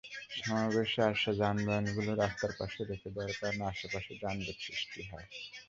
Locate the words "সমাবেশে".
0.35-1.01